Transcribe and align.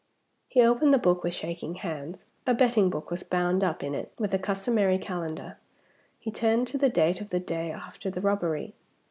He 0.47 0.63
opened 0.63 0.95
the 0.95 0.97
book 0.97 1.23
with 1.23 1.31
shaking 1.35 1.75
hands. 1.75 2.25
A 2.47 2.55
betting 2.55 2.89
book 2.89 3.11
was 3.11 3.21
bound 3.21 3.63
up 3.63 3.83
in 3.83 3.93
it, 3.93 4.11
with 4.17 4.31
the 4.31 4.39
customary 4.39 4.97
calendar. 4.97 5.59
He 6.19 6.31
turned 6.31 6.65
to 6.69 6.79
the 6.79 6.89
date 6.89 7.21
of 7.21 7.29
the 7.29 7.39
day 7.39 7.69
after 7.71 8.09
the 8.09 8.19
robbery. 8.21 8.73